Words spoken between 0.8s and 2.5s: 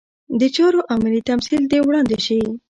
عملي تمثیل دې وړاندې شي.